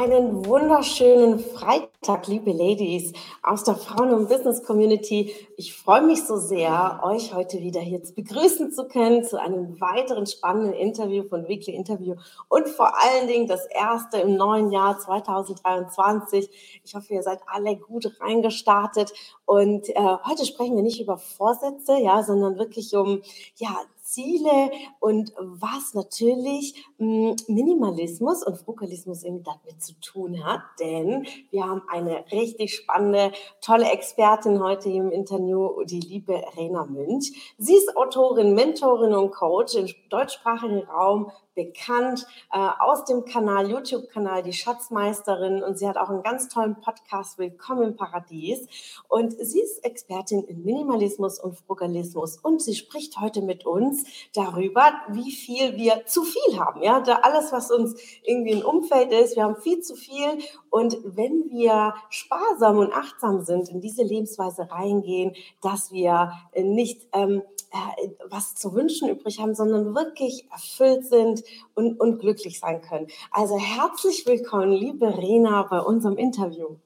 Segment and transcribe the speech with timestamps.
[0.00, 3.12] Einen wunderschönen Freitag, liebe Ladies
[3.42, 5.34] aus der Frauen- und Business Community.
[5.58, 10.24] Ich freue mich so sehr, euch heute wieder hier begrüßen zu können zu einem weiteren
[10.24, 12.14] spannenden Interview von Weekly Interview
[12.48, 16.80] und vor allen Dingen das erste im neuen Jahr 2023.
[16.82, 19.12] Ich hoffe, ihr seid alle gut reingestartet
[19.44, 23.20] und äh, heute sprechen wir nicht über Vorsätze, ja, sondern wirklich um
[23.56, 23.76] ja
[24.10, 30.62] Ziele und was natürlich hm, Minimalismus und Frugalismus eben damit zu tun hat.
[30.80, 37.54] Denn wir haben eine richtig spannende, tolle Expertin heute im Interview, die liebe Rena Münch.
[37.58, 41.30] Sie ist Autorin, Mentorin und Coach im deutschsprachigen Raum
[41.64, 46.80] bekannt äh, aus dem Kanal, YouTube-Kanal, die Schatzmeisterin und sie hat auch einen ganz tollen
[46.80, 48.66] Podcast, Willkommen im Paradies.
[49.08, 54.84] Und sie ist Expertin in Minimalismus und Frugalismus und sie spricht heute mit uns darüber,
[55.10, 56.82] wie viel wir zu viel haben.
[56.82, 60.38] Ja, da alles, was uns irgendwie ein Umfeld ist, wir haben viel zu viel
[60.70, 67.42] und wenn wir sparsam und achtsam sind, in diese Lebensweise reingehen, dass wir nicht ähm,
[67.72, 71.42] äh, was zu wünschen übrig haben, sondern wirklich erfüllt sind
[71.74, 73.06] und, und glücklich sein können.
[73.30, 76.76] Also herzlich willkommen, liebe Rena, bei unserem Interview.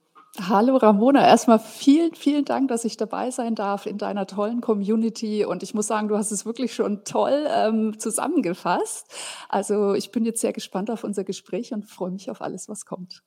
[0.41, 5.45] Hallo Ramona, erstmal vielen, vielen Dank, dass ich dabei sein darf in deiner tollen Community.
[5.45, 9.07] Und ich muss sagen, du hast es wirklich schon toll ähm, zusammengefasst.
[9.49, 12.85] Also ich bin jetzt sehr gespannt auf unser Gespräch und freue mich auf alles, was
[12.85, 13.23] kommt.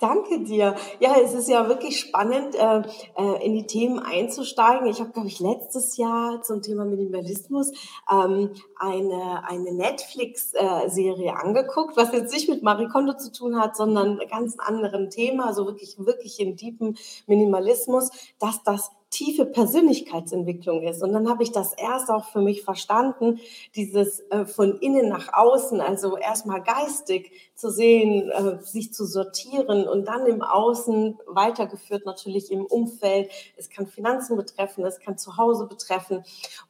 [0.00, 0.76] Danke dir.
[1.00, 2.82] Ja, es ist ja wirklich spannend, äh,
[3.16, 4.86] äh, in die Themen einzusteigen.
[4.86, 7.72] Ich habe, glaube ich, letztes Jahr zum Thema Minimalismus
[8.10, 14.20] ähm, eine, eine Netflix-Serie angeguckt, was jetzt nicht mit Marie Kondo zu tun hat, sondern
[14.30, 16.96] ganz anderen Thema, also wirklich, wirklich in deepen
[17.26, 21.00] Minimalismus, dass das tiefe Persönlichkeitsentwicklung ist.
[21.00, 23.38] Und dann habe ich das erst auch für mich verstanden,
[23.76, 29.86] dieses äh, von innen nach außen, also erstmal geistig zu sehen, äh, sich zu sortieren
[29.86, 33.30] und dann im Außen weitergeführt natürlich im Umfeld.
[33.56, 36.24] Es kann Finanzen betreffen, es kann zu Hause betreffen.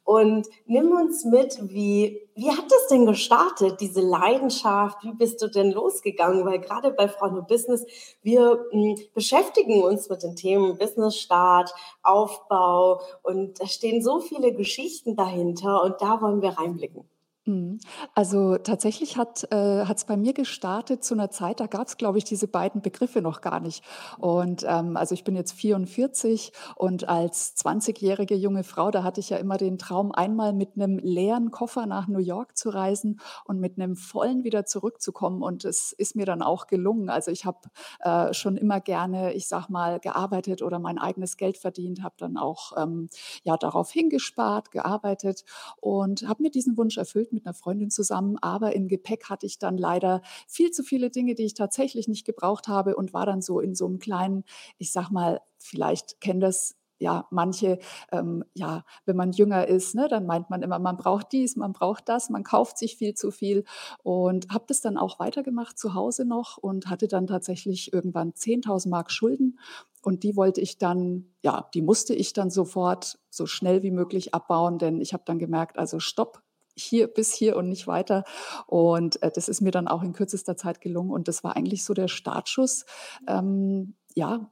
[0.05, 5.03] Und nimm uns mit, wie, wie hat das denn gestartet, diese Leidenschaft?
[5.03, 6.45] Wie bist du denn losgegangen?
[6.45, 7.83] Weil gerade bei Frauen und Business,
[8.21, 11.73] wir mh, hm, beschäftigen uns mit den Themen Business Start,
[12.03, 17.09] Aufbau und da stehen so viele Geschichten dahinter und da wollen wir reinblicken.
[17.47, 17.79] Mhm.
[18.15, 22.17] Also tatsächlich hat äh, es bei mir gestartet zu einer Zeit, da gab es, glaube
[22.17, 23.83] ich, diese beiden Begriffe noch gar nicht.
[24.17, 29.29] Und ähm, also ich bin jetzt 44 und als 20-jährige junge Frau, da hatte ich
[29.29, 33.59] ja immer den Traum, einmal mit einem leeren Koffer nach New York zu reisen und
[33.59, 35.43] mit einem vollen wieder zurückzukommen.
[35.43, 37.09] Und es ist mir dann auch gelungen.
[37.09, 37.59] Also ich habe
[37.99, 42.37] äh, schon immer gerne, ich sag mal, gearbeitet oder mein eigenes Geld verdient, habe dann
[42.37, 43.07] auch ähm,
[43.43, 45.43] ja darauf hingespart, gearbeitet
[45.79, 49.59] und habe mir diesen Wunsch erfüllt mit einer Freundin zusammen, aber im Gepäck hatte ich
[49.59, 53.41] dann leider viel zu viele Dinge, die ich tatsächlich nicht gebraucht habe und war dann
[53.41, 54.43] so in so einem kleinen,
[54.77, 57.79] ich sag mal, vielleicht kennen das ja, manche,
[58.11, 61.73] ähm, ja, wenn man jünger ist, ne, dann meint man immer, man braucht dies, man
[61.73, 63.65] braucht das, man kauft sich viel zu viel
[64.03, 68.89] und habe das dann auch weitergemacht zu Hause noch und hatte dann tatsächlich irgendwann 10.000
[68.89, 69.59] Mark Schulden
[70.03, 74.33] und die wollte ich dann, ja, die musste ich dann sofort so schnell wie möglich
[74.33, 76.44] abbauen, denn ich habe dann gemerkt, also stopp,
[76.75, 78.23] hier bis hier und nicht weiter.
[78.67, 81.11] Und äh, das ist mir dann auch in kürzester Zeit gelungen.
[81.11, 82.85] Und das war eigentlich so der Startschuss,
[83.27, 84.49] ähm, ja,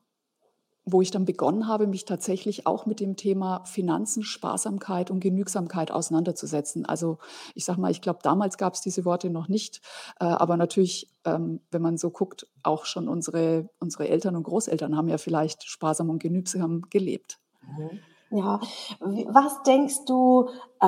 [0.85, 5.91] wo ich dann begonnen habe, mich tatsächlich auch mit dem Thema Finanzen, Sparsamkeit und Genügsamkeit
[5.91, 6.85] auseinanderzusetzen.
[6.85, 7.19] Also
[7.55, 9.81] ich sage mal, ich glaube, damals gab es diese Worte noch nicht,
[10.19, 14.97] äh, aber natürlich, ähm, wenn man so guckt, auch schon unsere, unsere Eltern und Großeltern
[14.97, 17.39] haben ja vielleicht sparsam und genügsam gelebt.
[17.61, 17.99] Mhm.
[18.35, 18.59] Ja,
[18.99, 20.49] was denkst du,
[20.79, 20.87] äh,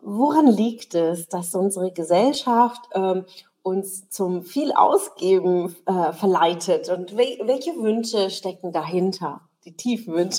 [0.00, 3.26] woran liegt es, dass unsere Gesellschaft ähm,
[3.62, 9.47] uns zum viel Ausgeben äh, verleitet und we welche Wünsche stecken dahinter?
[9.68, 10.30] Die tiefen?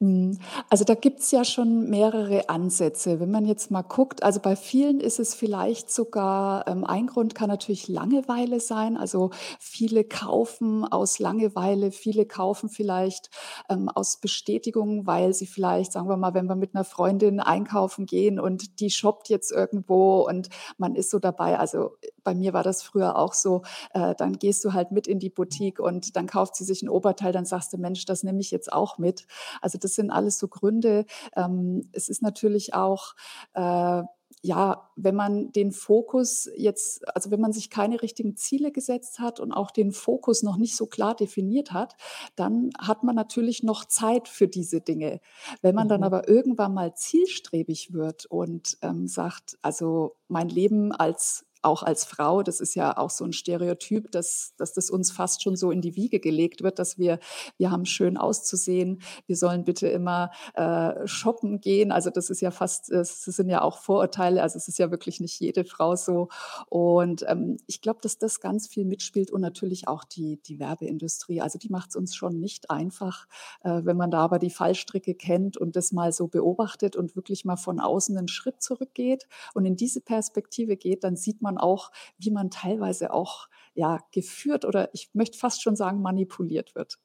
[0.00, 0.38] Hm,
[0.68, 3.20] also da gibt es ja schon mehrere Ansätze.
[3.20, 7.34] Wenn man jetzt mal guckt, also bei vielen ist es vielleicht sogar, ähm, ein Grund
[7.34, 8.96] kann natürlich Langeweile sein.
[8.96, 13.30] Also viele kaufen aus Langeweile, viele kaufen vielleicht
[13.70, 18.04] ähm, aus Bestätigung, weil sie vielleicht, sagen wir mal, wenn wir mit einer Freundin einkaufen
[18.04, 21.58] gehen und die shoppt jetzt irgendwo und man ist so dabei.
[21.58, 21.92] Also
[22.24, 23.62] bei mir war das früher auch so,
[23.92, 26.88] äh, dann gehst du halt mit in die Boutique und dann kauft sie sich ein
[26.88, 29.26] Oberteil, dann sagst du, Mensch, das nehme ich jetzt auch mit.
[29.60, 31.04] Also das sind alles so Gründe.
[31.36, 33.14] Ähm, es ist natürlich auch
[33.54, 34.02] äh,
[34.44, 39.40] ja, wenn man den Fokus jetzt, also wenn man sich keine richtigen Ziele gesetzt hat
[39.40, 41.96] und auch den Fokus noch nicht so klar definiert hat,
[42.36, 45.20] dann hat man natürlich noch Zeit für diese Dinge.
[45.62, 46.04] Wenn man dann Mhm.
[46.04, 52.42] aber irgendwann mal zielstrebig wird und ähm, sagt, also mein Leben als auch als Frau,
[52.42, 55.80] das ist ja auch so ein Stereotyp, dass, dass das uns fast schon so in
[55.80, 57.18] die Wiege gelegt wird, dass wir,
[57.58, 61.92] wir haben schön auszusehen, wir sollen bitte immer äh, shoppen gehen.
[61.92, 65.20] Also das ist ja fast, es sind ja auch Vorurteile, also es ist ja wirklich
[65.20, 66.28] nicht jede Frau so.
[66.68, 71.40] Und ähm, ich glaube, dass das ganz viel mitspielt und natürlich auch die, die Werbeindustrie.
[71.40, 73.26] Also die macht es uns schon nicht einfach,
[73.62, 77.44] äh, wenn man da aber die Fallstricke kennt und das mal so beobachtet und wirklich
[77.44, 81.90] mal von außen einen Schritt zurückgeht und in diese Perspektive geht, dann sieht man auch,
[82.18, 86.98] wie man teilweise auch ja, geführt oder ich möchte fast schon sagen, manipuliert wird.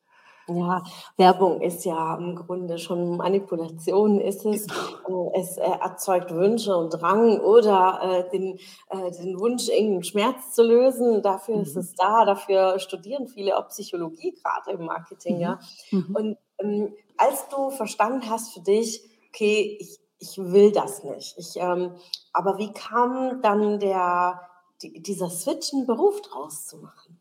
[0.48, 0.82] Ja,
[1.18, 4.66] Werbung ist ja im Grunde schon Manipulation ist es.
[4.66, 5.00] Genau.
[5.08, 8.58] Äh, es, äh, erzeugt Wünsche und Drang oder, äh, den
[8.90, 11.22] äh, den Wunsch, irgend Schmerz zu lösen.
[11.22, 11.78] Dafür ist Mhm.
[11.78, 12.26] es da.
[12.26, 15.60] Dafür studieren viele auch Psychologie, grade im Marketing, ja.
[15.92, 15.92] Mhm.
[15.92, 16.14] Mhm.
[16.14, 21.56] Und, ähm, als du verstanden hast für dich: „Okay, ich ich will das nicht.“ Ich,
[21.58, 21.96] ähm
[22.34, 24.42] aber wie kam dann der
[24.82, 27.20] die dieser Switch, 'n Beruf draus zu machen?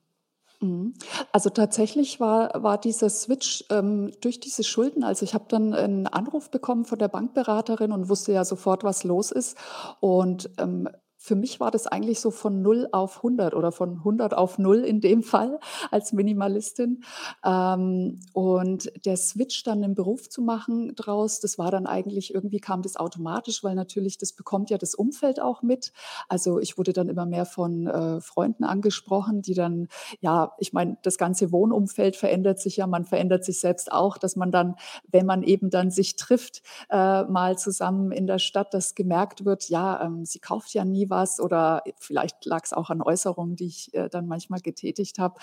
[0.60, 0.94] Mhm.
[1.32, 6.06] Also tatsächlich war war dieser Switch, ähm, durch diese Schulden also ich habe dann 'n
[6.08, 9.56] Anruf bekommen von der Bankberaterin und wusste ja sofort, was los ist.
[10.00, 14.34] Und, ähm, für mich war das eigentlich so von 0 auf 100 oder von 100
[14.34, 15.58] auf 0 in dem Fall
[15.90, 17.02] als Minimalistin.
[17.44, 22.60] Ähm, und der Switch dann 'nen Beruf zu machen draus, das war dann eigentlich irgendwie
[22.60, 25.92] kam das automatisch, weil natürlich das bekommt ja das Umfeld auch mit.
[26.28, 29.88] Also, ich wurde dann immer mehr von, äh, Freunden angesprochen, die dann
[30.20, 34.36] ja, ich meine, das ganze Wohnumfeld verändert sich ja, man verändert sich selbst auch, dass
[34.36, 34.76] man dann,
[35.10, 39.68] wenn man eben dann sich trifft, äh, mal zusammen in der Stadt, dass gemerkt wird,
[39.68, 43.94] ja, ähm, sie kauft ja nie was oder vielleicht lag's auch an Äußerungen, die ich,
[43.94, 45.36] äh, dann manchmal getätigt habe.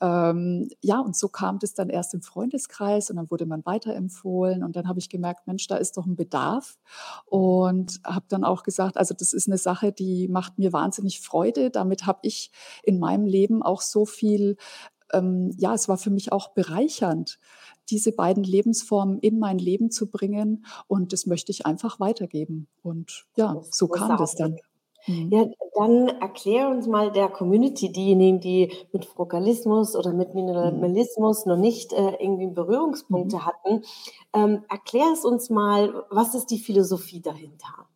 [0.00, 4.62] Ähm, ja, und so kam das dann erst im Freundeskreis und dann wurde man weiterempfohlen
[4.64, 6.78] und dann habe ich gemerkt: „Mensch, da ist doch 'n Bedarf.“
[7.26, 11.70] Und habe dann auch gesagt: „Also, das ist 'ne Sache, die macht mir wahnsinnig Freude.“
[11.70, 12.50] Damit habe ich
[12.82, 14.56] in meinem Leben auch so viel
[15.12, 17.38] ähm, ja, es war für mich auch bereichernd,
[17.90, 22.68] diese beiden Lebensformen in mein Leben zu bringen und das möchte ich einfach weitergeben.
[22.82, 24.60] Und ja, so kam das dann.
[25.06, 25.30] Mhm.
[25.30, 30.98] Ja, dann erklär uns mal der Community, diejenigen, die mit Frugalismus oder mit Mhm.
[31.04, 32.54] Minimalismus noch nicht, äh, irgendwie Mhm.
[32.54, 33.82] Berührungspunkte hatten.
[34.34, 37.88] Ähm, erklär es uns mal, was ist die Philosophie dahinter?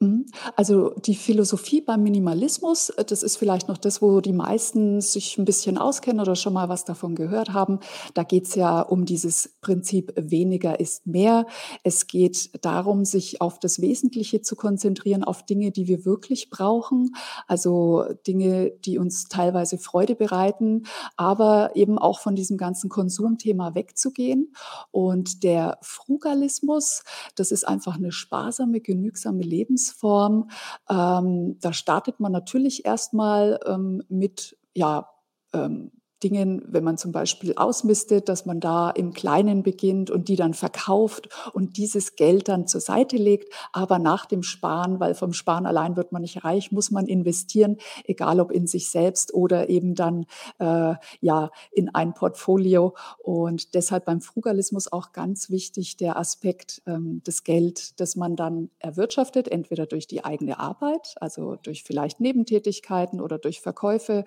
[0.00, 0.26] Mhm.
[0.56, 5.38] Also, die Philosophie beim Minimalismus, äh, das ist vielleicht noch das, wo die meisten sich
[5.38, 7.78] 'n bisschen auskennen oder schon mal was davon gehört haben.
[8.14, 11.46] Da geht's ja um dieses Prinzip weniger ist mehr.
[11.84, 17.14] Es geht darum, sich auf das Wesentliche zu konzentrieren, auf Dinge, die wir wirklich brauchen,
[17.46, 20.84] also Dinge, die uns teilweise Freude bereiten,
[21.16, 24.52] aber eben auch von diesem ganzen Konsumthema wegzugehen.
[24.90, 27.02] Und der Frugalismus,
[27.36, 29.42] das ist einfach 'ne sparsame, genügsame
[29.84, 30.50] Lebensform.
[30.88, 35.08] Ähm, da startet man natürlich erst mal, ähm, mit, ja,
[35.52, 35.92] ähm,
[36.24, 40.54] Dingen, wenn man zum Beispiel ausmistet, dass man da im Kleinen beginnt und die dann
[40.54, 43.52] verkauft und dieses Geld dann zur Seite legt.
[43.72, 47.76] Aber nach dem Sparen, weil vom Sparen allein wird man nicht reich, muss man investieren,
[48.04, 50.24] egal ob in sich selbst oder eben dann,
[50.58, 52.94] äh, ja, in ein Portfolio.
[53.22, 58.70] Und deshalb beim Frugalismus auch ganz wichtig der Aspekt, ähm, das Geld, das man dann
[58.78, 64.24] erwirtschaftet, entweder durch die eigene Arbeit, also durch vielleicht Nebentätigkeiten oder durch Verkäufe,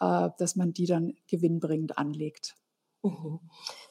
[0.00, 2.56] äh, dass man die dann gewinnbringend anlegt.
[3.04, 3.40] Mhm.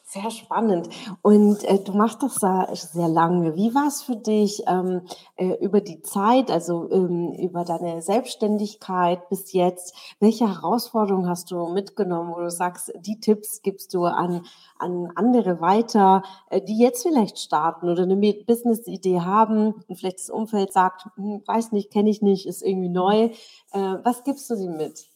[0.04, 0.90] Sehr spannend.
[1.22, 3.56] Und, äh, du machst das da sehr lange.
[3.56, 5.02] Wie war's für dich, ähm,
[5.36, 9.96] äh, über die Zeit, also, ähm, über deine Selbstständigkeit bis jetzt?
[10.20, 14.46] Welche Herausforderungen hast du mitgenommen, wo du sagst, die Tipps gibst du an
[14.80, 20.20] an andere weiter, äh, die jetzt vielleicht starten oder 'ne Me Businessidee haben und vielleicht
[20.20, 23.30] das Umfeld sagt: „Hm, weiß nicht, kenne ich nicht, ist irgendwie neu.“
[23.74, 25.08] Äh, was gibst du denen mit?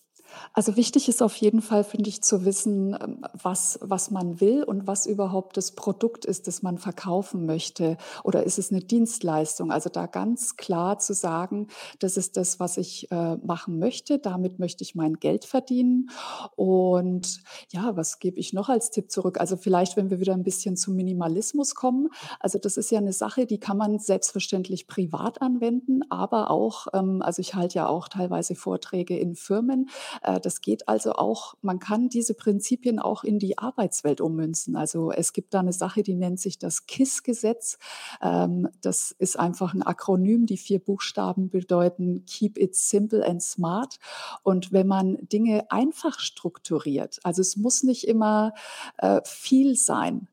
[0.53, 4.63] Also wichtig ist auf jeden Fall, finde ich, zu wissen, ähm, was, was man will
[4.63, 7.97] und was überhaupt das Produkt ist, das man verkaufen möchte.
[8.23, 9.71] Oder ist es eine Dienstleistung?
[9.71, 11.67] Also da ganz klar zu sagen,
[11.99, 14.19] das ist das, was ich äh, machen möchte.
[14.19, 16.09] Damit möchte ich mein Geld verdienen.
[16.55, 19.39] Und ja, was gebe ich noch als Tipp zurück?
[19.39, 22.09] Also vielleicht, wenn wir wieder ein bisschen zum Minimalismus kommen.
[22.39, 27.21] Also das ist ja eine Sache, die kann man selbstverständlich privat anwenden, aber auch, ähm,
[27.21, 29.89] also ich halte ja auch teilweise Vorträge in Firmen.
[30.21, 34.75] Äh, das geht also auch, man kann diese Prinzipien auch in die Arbeitswelt ummünzen.
[34.75, 37.77] Also es gibt da eine Sache, die nennt sich das KISS-Gesetz.
[38.21, 40.45] Ähm, das ist einfach ein Akronym.
[40.45, 43.97] Die vier Buchstaben bedeuten Keep it simple and smart.
[44.43, 48.53] Und wenn man Dinge einfach strukturiert, also es muss nicht immer
[48.97, 50.27] äh, viel sein,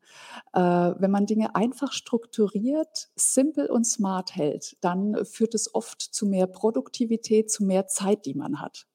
[0.53, 6.27] äh, wenn man Dinge einfach strukturiert, simpel und smart hält, dann führt es oft zu
[6.27, 8.87] mehr Produktivität, zu mehr Zeit, die man hat.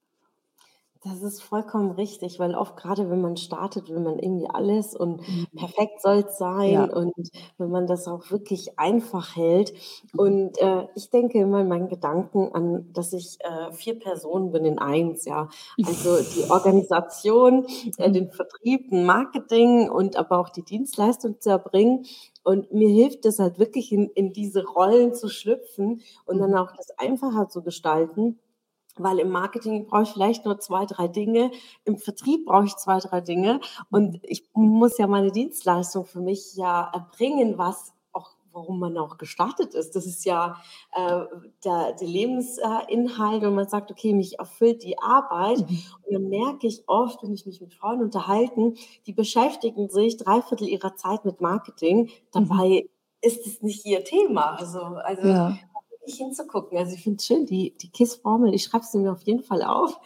[1.05, 5.21] Das ist vollkommen richtig, weil oft gerade, wenn man startet, will man irgendwie alles und
[5.27, 5.47] Mhm.
[5.53, 6.85] perfekt soll's Ja.
[6.85, 7.11] sein und
[7.57, 9.73] wenn man das auch wirklich einfach hält.
[10.13, 10.33] Mhm.
[10.39, 14.63] Und, äh, ich denke immer in meinen Gedanken an, dass ich, äh, 4 Personen bin
[14.63, 15.49] in eins, ja.
[15.81, 17.65] Also, die Organisation,
[17.97, 18.11] äh, Mhm.
[18.11, 22.05] den Vertrieb, 'n Marketing und aber auch die Dienstleistung zu erbringen.
[22.45, 26.55] Und mir hilft es halt wirklich in in diese Rollen zu schlüpfen und dann Mhm.
[26.55, 28.39] auch das einfacher zu gestalten.
[28.97, 31.51] Weil im Marketing brauche ich vielleicht nur 2, 3 Dinge,
[31.85, 33.59] im Vertrieb brauche ich 2, 3 Dinge
[33.91, 39.17] und ich muss ja meine Dienstleistung für mich ja erbringen, was auch warum man auch
[39.17, 39.95] gestartet ist.
[39.95, 40.57] Das ist ja,
[40.91, 41.21] äh,
[41.65, 45.93] der der Lebensinhalt Inhalt, wenn man sagt: „Okay, mich erfüllt die Arbeit.“ Mhm.
[46.03, 48.75] Und dann merke ich oft, wenn ich mich mit Frauen unterhalten,
[49.07, 52.11] die beschäftigen sich 3/4 ihrer Zeit mit Marketing.
[52.35, 52.63] Mhm.
[52.63, 52.87] Dabei
[53.21, 54.55] ist es nicht ihr Thema.
[54.59, 55.63] Also also, Ja.
[56.03, 56.77] Wirklich hinzugucken.
[56.77, 59.63] Also, ich finde es schön, die die KISS-Formel, ich schreibe sie mir auf jeden Fall
[59.63, 59.99] auf.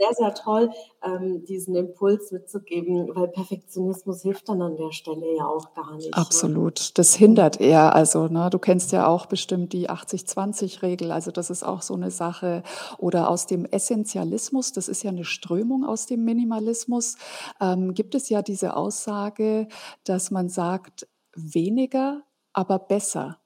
[0.00, 0.70] Sehr, sehr toll,
[1.04, 6.06] ähm, diesen Impuls mitzugeben, weil Perfektionismus hilft dann an der Stelle ja auch gar nicht,
[6.06, 6.12] ja.
[6.14, 6.96] Absolut.
[6.96, 7.94] Das hindert eher.
[7.94, 11.12] Also, ne, du kennst ja auch bestimmt die 80-20-Regel.
[11.12, 12.62] Also, das ist auch so eine Sache.
[12.96, 17.16] Oder aus dem Essentialismus, das ist ja eine Strömung aus dem Minimalismus,
[17.60, 19.68] ähm, gibt es ja diese Aussage,
[20.04, 21.06] dass man sagt:
[21.36, 22.22] „Weniger,
[22.54, 23.39] aber besser.“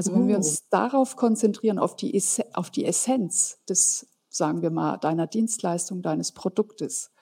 [0.00, 0.36] Also, wenn wir Mhm.
[0.36, 6.00] uns darauf konzentrieren, auf die Esse auf die Essenz des, sagen wir mal, deiner Dienstleistung,
[6.00, 7.12] deines Produktes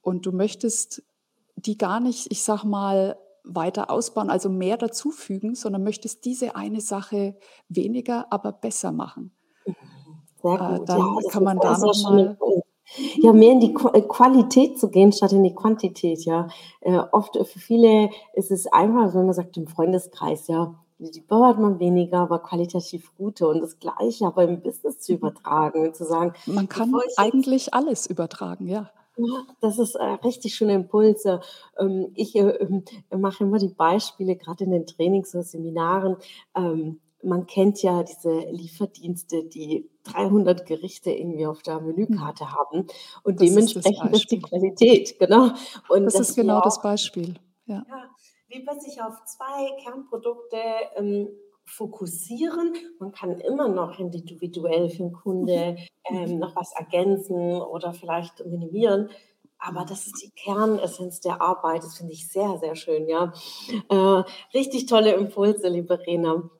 [0.00, 1.02] und du möchtest
[1.56, 6.80] die gar nicht, ich sage mal, weiter ausbauen, also mehr dazufügen, sondern möchtest diese eine
[6.80, 7.36] Sache
[7.68, 9.36] weniger, aber besser machen.
[9.66, 9.74] Mhm.
[10.42, 10.94] Sehr Äh, gut.
[10.94, 12.62] Ja, dann das kann man da sehr noch schöner mal Impuls.
[13.22, 16.48] Ja, mehr in die äh, Qualität zu gehen, statt in die Quantität, ja.
[16.80, 21.10] Äh, oft äh, für viele ist es einfach, wenn man sagt im Freundeskreis, ja, die
[21.10, 25.36] die ballert man weniger, aber qualitativ gute und das Gleiche aber im Business zu Mhm.
[25.36, 28.90] übertragen und zu sagen: Man „Bevor kann ich jetzt“ eigentlich alles übertragen, ja.
[29.60, 31.40] Das ist, äh, richtig schöne Impulse.
[31.78, 36.16] Ähm, ich, äh, ähm, mache immer die Beispiele grad in den Trainings oder Seminaren.
[36.54, 42.32] Ähm, man kennt ja diese Lieferdienste, die 300 Gerichte irgendwie auf der Mhm.
[42.34, 42.86] Menükarte haben
[43.24, 44.42] und Das ist dementsprechend ist die Beispiel.
[44.42, 45.50] Qualität, genau.
[45.88, 47.34] Und Das ist genau das Beispiel,
[47.66, 47.86] ja.
[47.88, 48.10] ja,
[48.58, 50.58] lieber sich auf 2 Kernprodukte,
[50.96, 51.28] ähm,
[51.64, 52.74] fokussieren.
[53.00, 55.12] Man kann immer noch individuell für 'n Mhm.
[55.12, 55.76] Kunde,
[56.10, 56.16] Mhm.
[56.16, 59.10] ähm, noch was ergänzen oder vielleicht minimieren,
[59.58, 61.82] aber das ist die Kernessenz der Arbeit.
[61.84, 63.32] Das finde ich sehr, sehr schön, ja.
[63.90, 64.22] Äh,
[64.54, 66.50] richtig tolle Impulse, liebe Rena.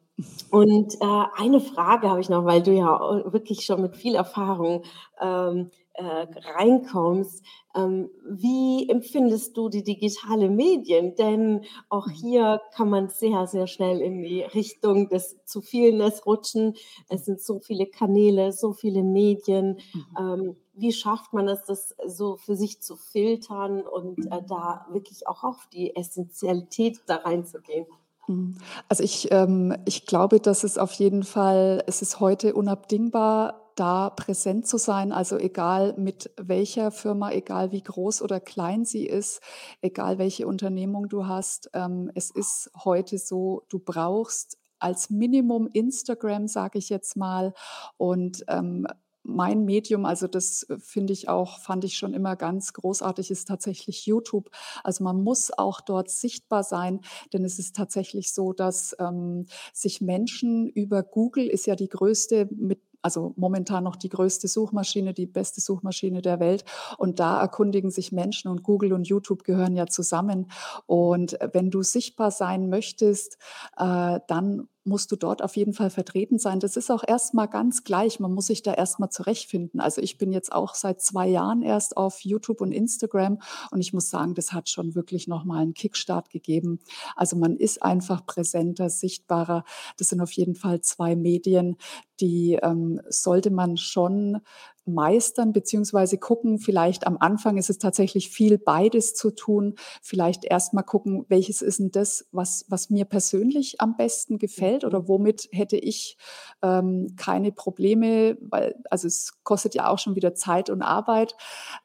[0.51, 4.85] Und, äh, eine Frage habe ich noch, weil du ja wirklich schon mit viel Erfahrung,
[5.21, 6.27] ähm, äh,
[6.57, 7.45] reinkommst.
[7.75, 11.15] Ähm, wie empfindest du die digitale Medien?
[11.17, 12.11] Denn auch Mhm.
[12.11, 16.75] hier kann man sehr, sehr schnell in die Richtung des zu Vieles rutschen.
[17.09, 19.79] Es sind so viele Kanäle, so viele Medien.
[19.93, 20.19] Mhm.
[20.19, 25.27] Ähm, wie schafft man es, das so für sich zu filtern und, äh, da wirklich
[25.27, 27.87] auch auf die Essenzialität da reinzugehen?
[28.29, 28.57] Mhm.
[28.89, 34.11] Also, ich ähm, ich glaube, dass es auf jeden Fall es ist heute unabdingbar, da
[34.11, 35.13] präsent zu sein.
[35.13, 39.41] Also, egal mit welcher Firma, egal wie groß oder klein sie ist,
[39.83, 41.71] egal welche Unternehmung du hast.
[41.75, 47.55] Ähm, es ist heute so, du brauchst als Minimum Instagram, sage ich jetzt mal.
[47.97, 48.87] Und, ähm,
[49.29, 54.07] mein Medium, also das finde ich auch fand ich schon immer ganz großartig, ist tatsächlich
[54.07, 54.51] YouTube.
[54.85, 57.01] Also, man muss auch dort sichtbar sein,
[57.33, 62.49] denn es ist tatsächlich so, dass, ähm, sich Menschen über Google ist ja die größte
[62.55, 66.65] mit also momentan noch die größte Suchmaschine, die beste Suchmaschine der Welt.
[66.99, 70.51] Und da erkundigen sich Menschen und Google und YouTube gehören ja zusammen.
[70.87, 73.39] Und, wenn du sichtbar sein möchtest,
[73.77, 76.61] äh, dann musst du dort auf jeden Fall vertreten sein.
[76.61, 78.21] Das ist auch erstmal ganz gleich.
[78.21, 79.81] Man muss sich da erstmal zurechtfinden.
[79.81, 83.41] Also ich bin jetzt auch seit zwei Jahren erst auf YouTube und Instagram
[83.71, 86.81] und ich muss sagen, das hat schon wirklich nochmal einen Kickstart gegeben.
[87.15, 89.65] Also man ist einfach präsenter, sichtbarer.
[89.97, 91.77] Das sind auf jeden Fall zwei Medien,
[92.21, 94.41] die ähm, sollte man schon
[94.87, 99.75] meistern, beziehungsweise gucken, vielleicht am Anfang ist es tatsächlich viel beides zu tun.
[100.03, 105.01] Vielleicht erstmal gucken, welches ist denn das, was, was mir persönlich am besten gefällt oder
[105.03, 105.09] mhm.
[105.09, 106.17] womit hätte ich
[106.63, 111.35] ähm, keine Probleme, weil, also es kostet ja auch schon wieder Zeit und Arbeit,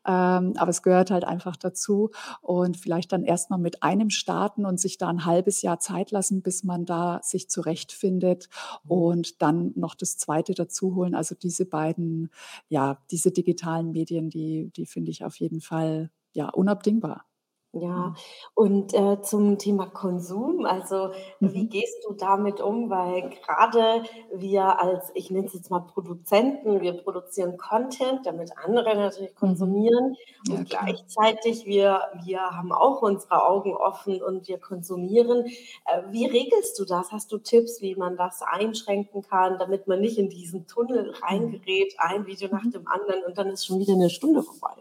[0.05, 4.79] ähm, aber es gehört halt einfach dazu und vielleicht dann erstmal mit einem starten und
[4.79, 8.50] sich da ein halbes Jahr Zeit lassen, bis man da sich zurechtfindet
[8.84, 8.91] mhm.
[8.91, 11.15] und dann noch das zweite dazu holen.
[11.15, 12.29] Also diese beiden,
[12.70, 17.25] ja, diese digitalen Medien, die, die finde ich auf jeden Fall ja unabdingbar.
[17.73, 18.15] Ja, mhm.
[18.53, 21.69] und, äh, zum Thema Konsum, also, wie mhm.
[21.69, 22.89] gehst du damit um?
[22.89, 28.93] Weil gerade wir als, ich nenne es jetzt mal Produzenten, wir produzieren Content, damit andere
[28.97, 29.55] natürlich Mhm.
[29.55, 30.17] konsumieren
[30.49, 31.01] Ja, und klar.
[31.15, 35.45] gleichzeitig wir wir haben auch unsere Augen offen und wir konsumieren.
[35.85, 37.13] Äh, wie regelst du das?
[37.13, 41.61] Hast du Tipps, wie man das einschränken kann, damit man nicht in diesen Tunnel Mhm.
[41.65, 42.71] reingerät, ein Video nach Mhm.
[42.71, 44.73] dem anderen und dann ist schon wieder 'ne Stunde vorbei?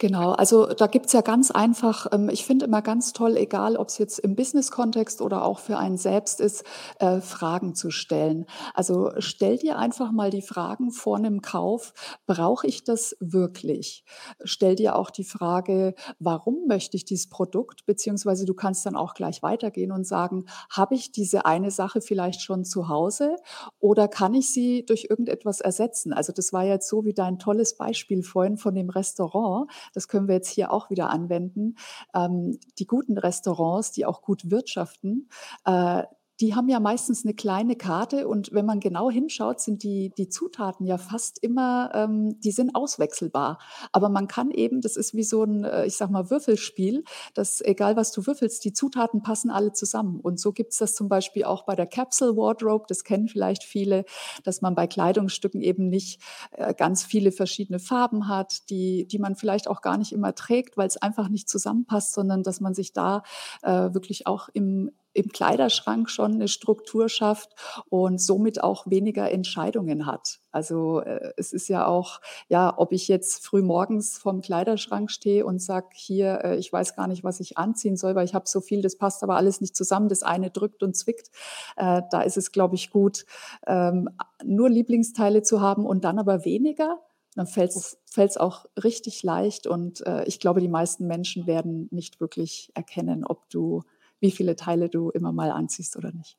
[0.00, 3.98] Genau, also da gibt's ja ganz einfach ähm, ich finde immer ganz toll, egal ob's
[3.98, 6.64] jetzt im Business-Kontext oder auch für einen selbst ist,
[6.98, 8.46] äh, Fragen zu stellen.
[8.74, 11.92] Also, stell dir einfach mal die Fragen vor 'nem Kauf:
[12.26, 14.04] „Brauche ich das wirklich?“
[14.42, 19.14] Stell dir auch die Frage: „Warum möchte ich dieses Produkt?“ Beziehungsweise du kannst dann auch
[19.14, 23.36] gleich weitergehen und sagen: „Habe ich diese eine Sache vielleicht schon zu Hause
[23.78, 27.76] oder kann ich sie durch irgendetwas ersetzen?“ Also, das war jetzt so wie dein tolles
[27.76, 29.70] Beispiel vorhin von dem Restaurant.
[29.92, 31.76] Das können wir jetzt hier auch wieder anwenden.
[32.14, 35.28] Ähm, die guten Restaurants, die auch gut wirtschaften,
[35.64, 36.04] äh,
[36.40, 40.28] die haben ja meistens 'ne kleine Karte und wenn man genau hinschaut, sind die die
[40.28, 43.58] Zutaten ja fast immer ähm, die sind auswechselbar.
[43.92, 47.60] Aber man kann eben das ist wie so 'n, äh, ich sage mal, Würfelspiel, dass
[47.60, 50.20] egal was du würfelst, die Zutaten passen alle zusammen.
[50.20, 54.04] Und so gibt's das zum Beispiel auch bei der Capsule Wardrobe, das kennen vielleicht viele,
[54.44, 56.20] dass man bei Kleidungsstücken eben nicht,
[56.52, 60.76] äh, ganz viele verschiedene Farben hat, die die man vielleicht auch gar nicht immer trägt,
[60.76, 63.22] weil's einfach nicht zusammenpasst, sondern dass man sich da,
[63.62, 67.50] äh, wirklich auch im im Kleiderschrank schon 'ne Struktur schafft
[67.88, 70.40] und somit auch weniger Entscheidungen hat.
[70.52, 75.46] Also, äh, es ist ja auch ja, ob ich jetzt früh morgens vorm Kleiderschrank stehe
[75.46, 78.46] und sage: „Hier, äh, ich weiß gar nicht, was ich anziehen soll, weil ich habe
[78.48, 80.08] so viel, das passt aber alles nicht zusammen.
[80.08, 81.30] Das eine drückt und zwickt.“
[81.76, 83.24] Äh, da ist es, glaube ich, gut,
[83.66, 84.08] ähm,
[84.44, 87.00] nur Lieblingsteile zu haben und dann aber weniger.
[87.36, 92.20] Dann fällt's fällt's auch richtig leicht und, äh, ich glaube, die meisten Menschen werden nicht
[92.20, 93.82] wirklich erkennen, ob du
[94.24, 96.38] wie viele Teile du immer mal anziehst oder nicht.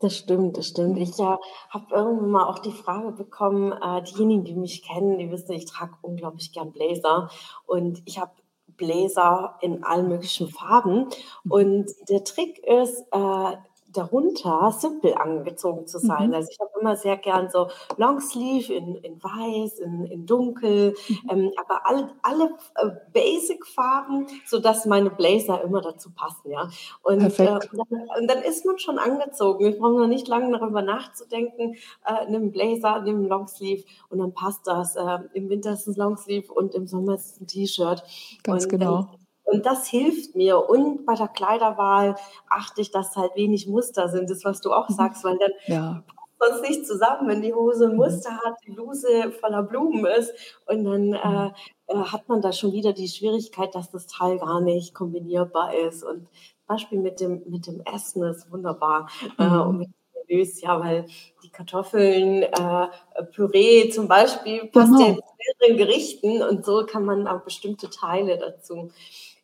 [0.00, 0.94] Das stimmt, das stimmt.
[0.96, 1.02] Mhm.
[1.02, 1.36] Ich, äh,
[1.68, 5.66] habe irgendwann mal auch die Frage bekommen äh, diejenigen, die mich kennen, die wissen, ich
[5.66, 7.28] trage unglaublich gern Bläser
[7.66, 8.32] und ich habe
[8.78, 11.08] Bläser in allen möglichen Farben.
[11.44, 11.52] Mhm.
[11.52, 13.56] Und der Trick ist, äh,
[13.92, 16.32] darunter simpel angezogen zu sein.
[16.32, 16.34] Mhm.
[16.34, 21.30] Also, ich habe immer sehr gern so Longsleeve in in weiß, in in dunkel, Mhm.
[21.30, 26.68] ähm, aber all alle f äh, Basic-Farben, sodass meine Blazer immer dazu passen, ja?
[27.02, 27.70] Und, äh, Perfekt.
[27.72, 29.66] und dann und dann ist man schon angezogen.
[29.66, 31.74] Ich brauche noch nicht lange darüber nachzudenken.
[32.06, 34.96] Äh, nimm Blazer, nimm Longsleeve und dann passt das.
[34.96, 38.02] Äh, im Winter ist es 'n Longsleeve und im Sommer ist es 'n T-Shirt.
[38.44, 39.18] Ganz Und genau.
[39.48, 40.68] Und das hilft mir.
[40.70, 42.16] Und bei der Kleiderwahl
[42.50, 44.94] achte ich, dass halt wenig Muster sind, das, was du auch Mhm.
[44.94, 46.02] sagst, weil dann Ja.
[46.40, 47.96] passt das nicht zusammen, wenn die Hose 'n Mhm.
[47.96, 50.32] Muster hat, die Bluse voller Blumen ist
[50.66, 51.48] und dann, Mhm.
[51.88, 55.74] äh, äh, hat man da schon wieder die Schwierigkeit, dass das Teil gar nicht kombinierbar
[55.74, 56.04] ist.
[56.04, 56.28] Und
[56.68, 59.08] Beispiel mit dem mit dem Essen ist wunderbar,
[59.38, 59.80] äh, und Mhm.
[59.80, 59.90] mit
[60.28, 61.06] Gemüse, ja, weil
[61.44, 62.88] die Kartoffeln, äh,
[63.34, 65.28] Püree zum Beispiel passt ja in Genau.
[65.60, 68.90] mehreren Gerichten und so kann man auch bestimmte Teile dazu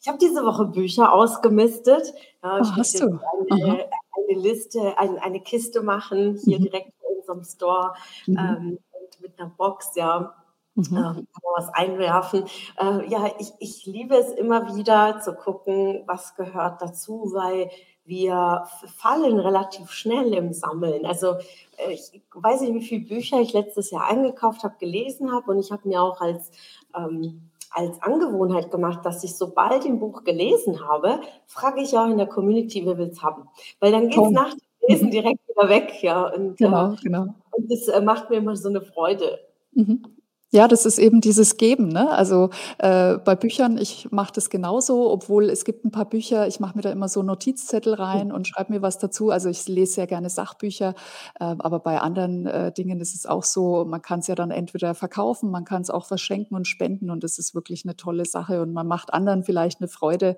[0.05, 2.13] ich habe diese Woche Bücher ausgemistet.
[2.43, 3.19] Ja, ich musste hast du?
[3.51, 3.87] Eine
[4.29, 6.65] eine Liste ein eine Kiste machen hier Mhm.
[6.65, 7.95] direkt vor unserem Store,
[8.27, 8.37] Mhm.
[8.39, 10.35] ähm, und mit 'ner Box, ja,
[10.75, 10.97] Mhm.
[10.97, 12.45] ähm, was einwerfen.
[12.79, 17.71] Äh, ja, ich ich liebe es immer wieder zu gucken, was gehört dazu, weil
[18.05, 18.65] wir
[18.99, 21.07] fallen relativ schnell im Sammeln.
[21.07, 21.37] Also,
[21.79, 25.59] äh, ich weiß nicht, wie viel Bücher ich letztes Jahr eingekauft habe, gelesen habe und
[25.61, 26.51] ich habe mir auch als
[26.95, 32.09] ähm, als Angewohnheit gemacht, dass ich, sobald ich 'n Buch gelesen habe, frage ich auch
[32.09, 33.49] in der Community: „Wer will's haben?“
[33.81, 34.33] Weil dann geht's Toll.
[34.33, 35.13] nach dem Lesen Mhm.
[35.13, 37.35] direkt wieder weg, ja, und, äh Genau, genau.
[37.53, 39.41] und das, äh, macht mir immer so 'ne Freude.
[39.77, 40.15] Mhm.
[40.53, 42.11] Ja, das ist eben dieses Geben, ne?
[42.11, 46.61] Also, äh, bei Büchern ich mache das genauso, obwohl es gibt 'n paar Bücher, ich
[46.61, 49.31] mache mir da immer so Notizzettel rein und schreibe mir was dazu.
[49.31, 50.95] Also, ich lese sehr gerne Sachbücher,
[51.41, 54.95] ähm, aber bei anderen, äh, Dingen ist es auch so, man kann's ja dann entweder
[54.95, 58.73] verkaufen, man kann's auch verschenken und spenden und das ist wirklich 'ne tolle Sache und
[58.73, 60.37] man macht anderen vielleicht 'ne Freude.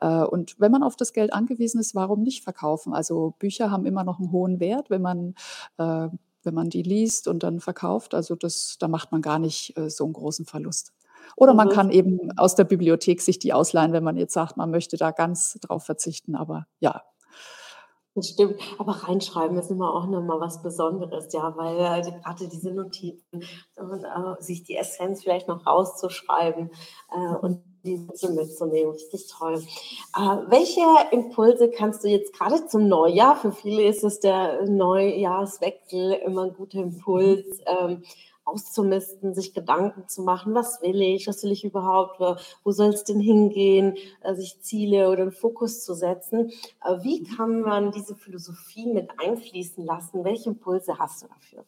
[0.00, 2.92] Äh, und wenn man auf das Geld angewiesen ist, warum nicht verkaufen?
[2.94, 5.34] Also, Bücher haben immer noch 'n hohen Wert, wenn man
[5.78, 6.08] äh,
[6.46, 8.14] wenn man die liest und dann verkauft.
[8.14, 10.92] Also, das da macht man gar nicht, äh, so 'n großen Verlust.
[11.36, 11.70] Oder man Mhm.
[11.70, 15.10] kann eben aus der Bibliothek sich die ausleihen, wenn man jetzt sagt, man möchte da
[15.12, 17.02] ganz drauf verzichten, aber ja.
[18.16, 22.48] Das stimmt, aber reinschreiben ist immer auch noch mal was Besonderes, ja, weil, äh, grade
[22.48, 23.42] diese Notizen
[23.76, 26.70] und, äh, sich die Essenz vielleicht noch rauszuschreiben,
[27.14, 29.64] äh, und die mitzunehmen, richtig toll.
[30.16, 30.80] Äh, welche
[31.12, 36.54] Impulse kannst du jetzt grade zum Neujahr für viele ist es der Neujahrswechsel immer 'n
[36.54, 36.80] guter Mhm.
[36.80, 38.02] Impuls, ähm,
[38.44, 41.26] auszumisten, sich Gedanken zu machen: „Was will ich?
[41.28, 42.20] Was will ich überhaupt?
[42.20, 46.50] Wo wo soll's denn hingehen?“ Äh, sich Ziele oder 'n Fokus zu setzen.
[46.84, 47.36] Äh, wie Mhm.
[47.36, 50.24] kann man diese Philosophie mit einfließen lassen?
[50.24, 51.66] Welche Impulse hast du dafür?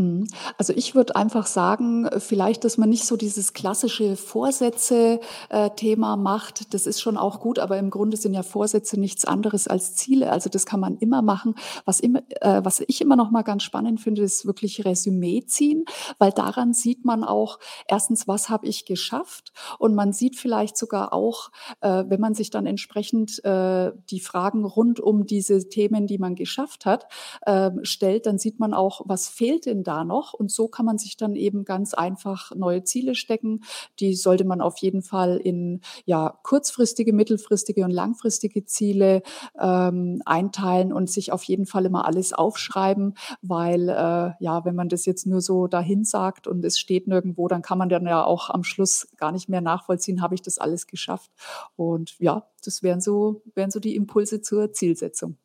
[0.00, 0.26] Mhm.
[0.56, 6.72] Also, ich würde einfach sagen, vielleicht, dass man nicht so dieses klassische Vorsätze äh, macht.
[6.72, 10.30] Das ist schon auch gut, aber im Grunde sind ja Vorsätze nichts anderes als Ziele.
[10.32, 11.54] Also, das kann man immer machen.
[11.84, 15.84] Was immer äh, was ich immer noch mal ganz spannend finde, ist wirklich Resümee ziehen,
[16.18, 17.58] weil daran sieht man auch
[17.88, 19.52] 1., was habe ich geschafft?
[19.78, 24.64] Und man sieht vielleicht sogar auch, äh, wenn man sich dann entsprechend, äh, die Fragen
[24.64, 27.06] rund um diese Themen, die man geschafft hat,
[27.46, 30.32] ähm, stellt, dann sieht man auch, was fehlt denn da noch?
[30.34, 33.62] Und so kann man sich dann eben ganz einfach neue Ziele stecken.
[33.98, 39.22] Die sollte man auf jeden Fall in, ja, kurzfristige, mittelfristige und langfristige Ziele,
[39.60, 44.88] ähm, einteilen und sich auf jeden Fall immer alles aufschreiben, weil, äh, ja, wenn man
[44.88, 48.50] das jetzt nur so dahinsagt und es steht nirgendwo, dann kann man dann ja auch
[48.50, 51.30] am Schluss gar nicht mehr nachvollziehen: „Habe ich das alles geschafft?“
[51.76, 55.36] Und ja, das wären so wären so die Impulse zur Zielsetzung.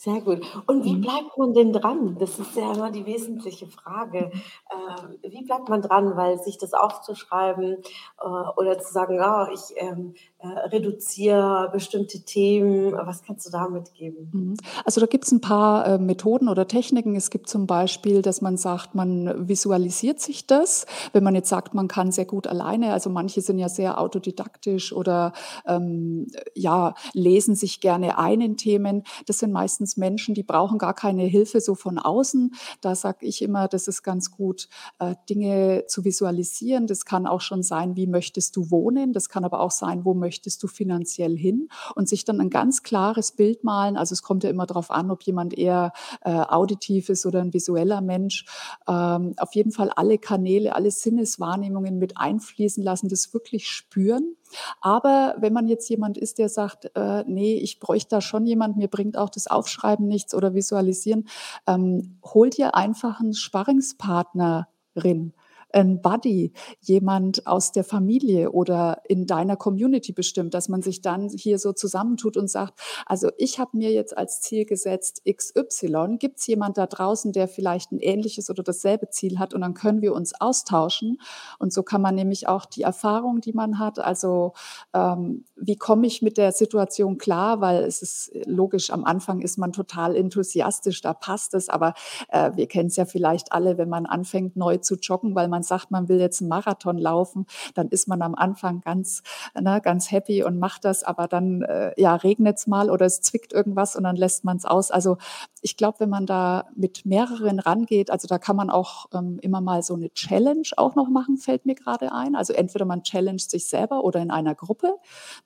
[0.00, 0.42] Sehr gut.
[0.68, 1.00] Und wie Mhm.
[1.00, 2.16] bleibt man denn dran?
[2.20, 4.30] Das ist ja immer die wesentliche Frage.
[4.72, 6.16] Ähm, wie bleibt man dran?
[6.16, 7.78] Weil sich das aufzuschreiben,
[8.20, 8.24] äh,
[8.56, 14.32] oder zu sagen: „Ah, ich, ähm, äh, reduziere bestimmte Themen.“ Was kannst du da mitgeben?
[14.32, 14.56] Mhm.
[14.84, 17.16] Also, da gibt's 'n paar, äh, Methoden oder Techniken.
[17.16, 20.84] Es gibt zum Beispiel, dass man sagt, man visualisiert sich das.
[21.14, 24.92] Wenn man jetzt sagt, man kann sehr gut alleine also, manche sind ja sehr autodidaktisch
[24.92, 25.32] oder,
[25.66, 29.02] ähm, ja, lesen sich gerne ein in Themen.
[29.26, 32.52] Das sind meistens Menschen, die brauchen gar keine Hilfe so von außen.
[32.80, 36.86] Da sage ich immer, das ist ganz gut, äh, Dinge zu visualisieren.
[36.86, 39.12] Das kann auch schon sein: Wie möchtest du wohnen?
[39.12, 41.68] Das kann aber auch sein: Wo möchtest du finanziell hin?
[41.94, 43.96] Und sich dann 'n ganz klares Bild malen.
[43.96, 47.52] Also, es kommt ja immer drauf an, ob jemand eher, äh, auditiv ist oder 'n
[47.54, 48.44] visueller Mensch.
[48.88, 54.34] Ähm, auf jeden Fall alle Kanäle, alle Sinneswahrnehmungen mit einfließen lassen, das wirklich spüren.
[54.80, 58.76] Aber wenn man jetzt jemand ist, der sagt: „Äh, ne, ich bräuchte da schon jemand,
[58.76, 59.77] mir bringt auch das Aufschreiben
[60.08, 61.26] nichts oder Visualisieren“,
[61.66, 65.32] ähm, hol dir einfach 'n Sparringspartnerin,
[65.74, 71.28] 'n Buddy, jemand aus der Familie oder in deiner Community bestimmt, dass man sich dann
[71.30, 76.18] hier so zusammentut und sagt: „Also, ich habe mir jetzt als Ziel gesetzt XY.
[76.18, 80.02] Gibt's jemand da draußen, der vielleicht 'n ähnliches oder dasselbe Ziel hat?“ Und dann können
[80.02, 81.18] wir uns austauschen.
[81.58, 84.52] Und so kann man nämlich auch die Erfahrung, die man hat also,
[84.94, 87.60] ähm, wie komme ich mit der Situation klar?
[87.60, 91.94] Weil es ist logisch, am Anfang ist man total enthusiastisch, da passt es, aber,
[92.30, 95.90] äh, wir kennen's ja vielleicht alle, wenn man anfängt, neu zu joggen, weil man sagt,
[95.90, 99.22] man will jetzt 'n Marathon laufen, dann ist man am Anfang ganz
[99.60, 103.52] ne, ganz happy und macht das, aber dann, äh, ja, regnet's mal oder es zwickt
[103.52, 104.90] irgendwas und dann lässt man's aus.
[104.90, 105.16] Also,
[105.62, 109.60] ich glaube, wenn man da mit mehreren rangeht also, da kann man auch, ähm, immer
[109.60, 112.34] mal so 'ne Challenge auch noch machen, fällt mir grade ein.
[112.36, 114.94] Also, entweder man challenged sich selber oder in einer Gruppe,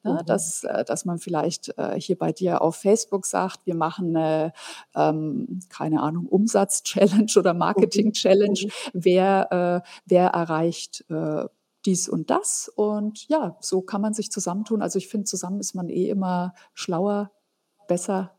[0.04, 0.26] ne, Mhm.
[0.26, 4.52] dass äh, dass man vielleicht, äh, hier bei dir auf Facebook sagt: „Wir machen 'ne,
[4.94, 7.54] ähm, keine Ahnung, Umsatz-Challenge oder.
[7.54, 8.60] Marketing-Challenge.
[8.66, 8.70] Mhm.
[8.94, 11.46] Wer äh, wer erreicht, äh,
[11.86, 14.82] dies und das?“ Und ja, so kann man sich zusammentun.
[14.82, 17.32] Also, ich finde, zusammen ist man eh immer schlauer,
[17.88, 18.32] besser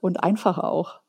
[0.00, 1.00] und einfacher auch.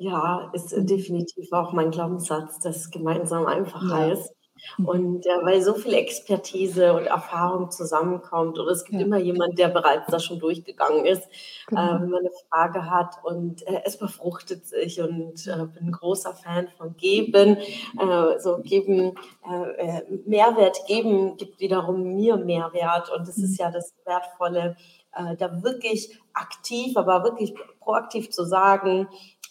[0.00, 4.12] Ja, ist, definitiv auch mein Glaubenssatz, dass gemeinsam einfacher Ja.
[4.12, 4.32] ist.
[4.78, 4.88] Mhm.
[4.88, 9.00] Und, äh, weil so viel Expertise und Erfahrung zusammenkommt und es gibt Ja.
[9.00, 11.28] immer jemand, der bereits da schon durchgegangen ist, äh,
[11.68, 11.98] Genau.
[12.00, 15.62] wenn man 'ne Frage hat und, äh, es befruchtet sich und, Mhm.
[15.62, 17.56] äh, bin 'n großer Fan von Geben.
[17.98, 19.14] Äh, so geben
[19.50, 23.58] äh, äh, Mehrwert geben gibt wiederum mir Mehrwert und das ist Mhm.
[23.58, 24.76] ja das Wertvolle,
[25.14, 29.08] äh, da wirklich aktiv, aber wirklich proaktiv zu sagen,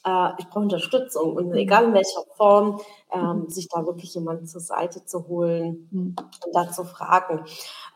[0.08, 1.56] äh, ich brauche Unterstützung und mhm.
[1.56, 2.80] egal in welcher Form,
[3.12, 3.50] ähm, mhm.
[3.50, 6.16] sich da wirklich jemanden zur Seite zu holen mhm.
[6.46, 7.44] und da zu fragen.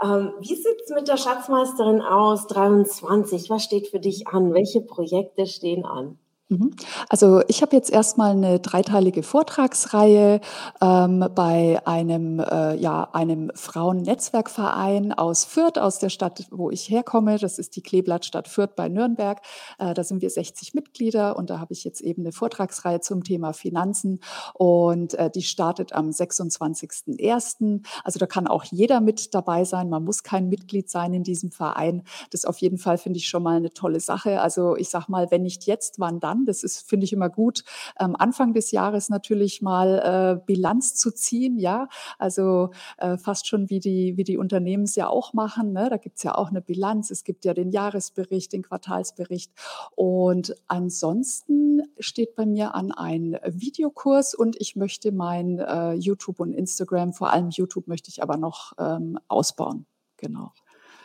[0.04, 3.50] Ähm, wie sieht es mit der Schatzmeisterin aus 23?
[3.50, 4.54] Was steht für dich an?
[4.54, 6.20] Welche Projekte stehen an?
[6.52, 6.72] Mhm.
[7.08, 10.42] Also ich habe jetzt erstmal eine dreiteilige Vortragsreihe
[10.82, 17.38] ähm, bei einem, äh, ja, einem Frauennetzwerkverein aus Fürth, aus der Stadt, wo ich herkomme.
[17.38, 19.40] Das ist die Kleeblattstadt Fürth bei Nürnberg.
[19.80, 23.24] Äh, da sind wir 60 Mitglieder und da habe ich jetzt eben eine Vortragsreihe zum
[23.24, 24.20] Thema Finanzen
[24.54, 27.82] und äh, die startet am 26.01.
[28.04, 29.90] Also da kann auch jeder mit dabei sein.
[29.90, 32.04] Man muss kein Mitglied sein in diesem Verein.
[32.32, 34.42] Das auf jeden Fall finde ich schon mal eine tolle Sache.
[34.42, 36.41] Also ich sag mal, wenn nicht jetzt, wann dann?
[36.46, 37.64] Das ist, finde ich, immer gut,
[37.96, 41.88] am Anfang des Jahres natürlich mal äh, Bilanz zu ziehen, ja.
[42.18, 45.74] Also äh, fast schon wie die, wie die Unternehmen es ja auch machen.
[45.74, 45.90] Ne?
[45.90, 47.12] Da gibt es ja auch eine Bilanz.
[47.12, 49.52] Es gibt ja den Jahresbericht, den Quartalsbericht.
[49.96, 56.54] Und ansonsten steht bei mir an ein Videokurs und ich möchte mein äh, YouTube und
[56.54, 59.86] Instagram, vor allem YouTube möchte ich aber noch ähm, ausbauen.
[60.18, 60.52] Genau.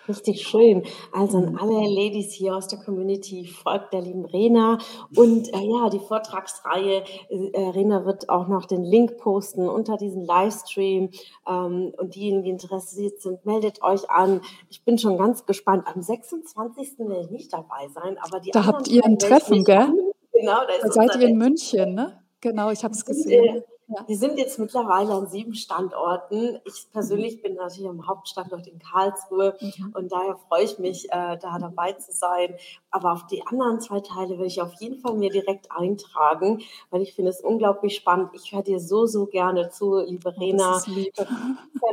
[0.08, 0.84] Richtig schön.
[1.12, 1.58] Also an mhm.
[1.58, 4.78] alle Ladies hier aus der Community folgt der lieben Rena.
[5.14, 10.22] Und äh, ja, die Vortragsreihe, äh, Rena wird auch noch den Link posten unter diesem
[10.22, 11.10] Livestream.
[11.48, 14.40] Ähm, und diejenigen, die interessiert sind, meldet euch an.
[14.68, 15.84] Ich bin schon ganz gespannt.
[15.92, 16.98] Am 26.
[17.00, 19.88] werde ich nicht dabei sein, aber die Da habt ihr ein Treffen, gell?
[20.38, 22.22] Genau, da, da seid ihr in München, ne?
[22.42, 23.64] Genau, ich habe es gesehen.
[23.88, 24.04] Ja.
[24.08, 26.58] Wir sind jetzt mittlerweile an sieben Standorten.
[26.64, 27.42] Ich persönlich mhm.
[27.42, 29.92] bin natürlich am Hauptstandort in Karlsruhe mhm.
[29.94, 32.56] und daher freue ich mich, äh, da dabei zu sein.
[32.90, 37.02] Aber auf die anderen zwei Teile will ich auf jeden Fall mir direkt eintragen, weil
[37.02, 38.30] ich finde es unglaublich spannend.
[38.34, 40.72] Ich höre dir so, so gerne zu, liebe oh, Rena.
[40.72, 41.14] Das ist lieb.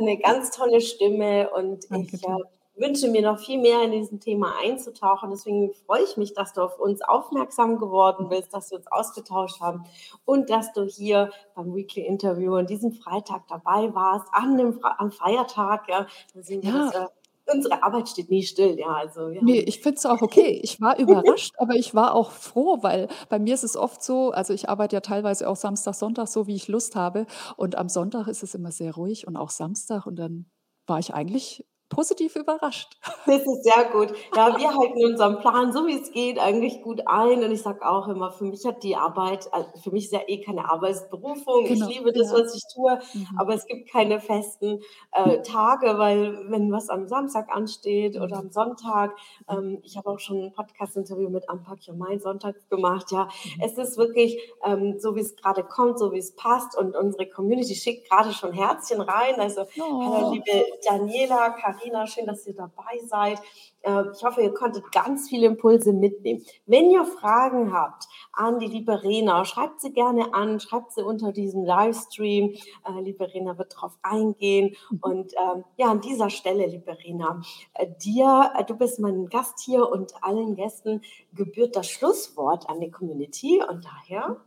[0.00, 2.42] eine ganz tolle Stimme und Danke ich äh,
[2.76, 5.30] wünsche mir noch viel mehr in diesem Thema einzutauchen.
[5.30, 9.60] Deswegen freue ich mich, dass du auf uns aufmerksam geworden bist, dass wir uns ausgetauscht
[9.60, 9.84] haben
[10.24, 15.10] und dass du hier beim Weekly Interview an diesem Freitag dabei warst, an dem am
[15.10, 15.88] Feiertag.
[15.88, 16.90] Ja, ja.
[16.90, 17.06] Äh,
[17.52, 18.88] unsere Arbeit steht nie still, ja.
[18.88, 19.40] Also, ja.
[19.42, 20.60] Nee, ich finde es auch okay.
[20.62, 24.30] Ich war überrascht, aber ich war auch froh, weil bei mir ist es oft so,
[24.30, 27.26] also ich arbeite ja teilweise auch Samstag, Sonntag, so wie ich Lust habe.
[27.56, 30.06] Und am Sonntag ist es immer sehr ruhig und auch Samstag.
[30.06, 30.46] Und dann
[30.86, 32.96] war ich eigentlich positiv überrascht.
[33.26, 34.12] Das ist sehr gut.
[34.36, 37.42] Ja, wir halten unseren Plan, so wie es geht, eigentlich gut ein.
[37.42, 40.20] Und ich sage auch immer, für mich hat die Arbeit, also für mich ist ja
[40.26, 41.64] eh keine Arbeitsberufung.
[41.64, 41.88] Genau.
[41.88, 42.38] Ich liebe das, ja.
[42.38, 43.28] was ich tue, mhm.
[43.38, 44.80] aber es gibt keine festen
[45.12, 49.16] äh, Tage, weil wenn was am Samstag ansteht oder am Sonntag,
[49.48, 53.62] ähm, ich habe auch schon ein Podcast-Interview mit Unpack Your Mind sonntags gemacht, ja, mhm.
[53.62, 57.26] es ist wirklich ähm, so, wie es gerade kommt, so wie es passt und unsere
[57.26, 59.38] Community schickt gerade schon Herzchen rein.
[59.38, 60.32] Also, oh.
[60.32, 63.38] liebe Daniela, Karin, Katharina, schön, dass ihr dabei seid.
[63.82, 66.42] Ähm, ich hoffe, ihr konntet ganz viele Impulse mitnehmen.
[66.66, 71.32] Wenn ihr Fragen habt an die liebe Rena, schreibt sie gerne an, schreibt sie unter
[71.32, 72.54] diesem Livestream.
[72.84, 74.74] Äh, liebe Rena wird darauf eingehen.
[74.90, 74.98] Mhm.
[75.02, 77.42] Und ähm, ja, an dieser Stelle, liebe Rena,
[77.74, 81.02] äh, dir, äh, du bist mein Gast hier und allen Gästen
[81.34, 83.62] gebührt das Schlusswort an die Community.
[83.68, 84.40] Und daher,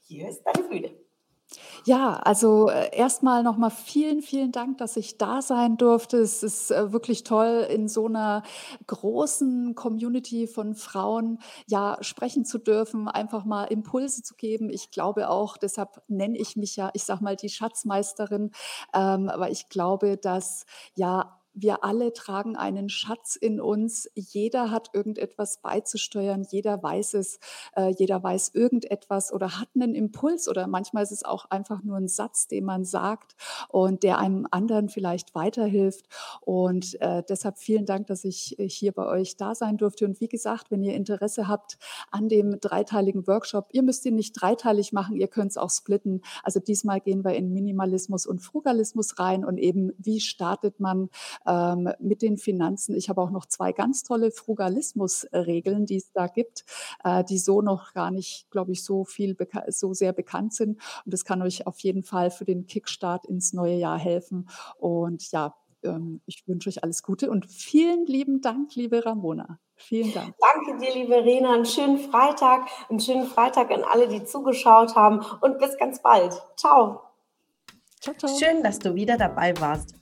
[0.00, 1.01] hier ist deine Bühne.
[1.84, 6.18] Ja, also äh, erstmal nochmal vielen, vielen Dank, dass ich da sein durfte.
[6.18, 8.42] Es ist äh, wirklich toll, in so einer
[8.86, 14.70] großen Community von Frauen ja sprechen zu dürfen, einfach mal Impulse zu geben.
[14.70, 18.50] Ich glaube auch, deshalb nenne ich mich ja, ich sag mal, die Schatzmeisterin,
[18.94, 24.10] ähm, weil ich glaube, dass ja wir alle tragen einen Schatz in uns.
[24.14, 26.46] Jeder hat irgendetwas beizusteuern.
[26.50, 27.38] Jeder weiß es.
[27.76, 31.96] Äh, jeder weiß irgendetwas oder hat einen Impuls oder manchmal ist es auch einfach nur
[31.96, 33.34] ein Satz, den man sagt
[33.68, 36.06] und der einem anderen vielleicht weiterhilft.
[36.40, 40.04] Und äh, deshalb vielen Dank, dass ich äh, hier bei euch da sein durfte.
[40.04, 41.78] Und wie gesagt, wenn ihr Interesse habt
[42.10, 46.22] an dem dreiteiligen Workshop, ihr müsst ihn nicht dreiteilig machen, ihr könnt es auch splitten.
[46.42, 51.10] Also diesmal gehen wir in Minimalismus und Frugalismus rein und eben, wie startet man
[51.46, 52.94] ähm, mit den Finanzen.
[52.94, 56.64] Ich habe auch noch zwei ganz tolle Frugalismus-Regeln, die es da gibt,
[57.04, 59.36] äh, die so noch gar nicht, glaube ich, so viel
[59.68, 60.80] so sehr bekannt sind.
[61.04, 64.48] Und das kann euch auf jeden Fall für den Kickstart ins neue Jahr helfen.
[64.78, 69.58] Und ja, ähm, ich wünsche euch alles Gute und vielen lieben Dank, liebe Ramona.
[69.76, 70.34] Vielen Dank.
[70.38, 71.54] Danke dir, liebe Rena.
[71.54, 76.40] Einen schönen Freitag, einen schönen Freitag an alle, die zugeschaut haben und bis ganz bald.
[76.56, 77.02] Ciao.
[78.00, 78.38] Ciao, ciao.
[78.38, 80.01] Schön, dass du wieder dabei warst.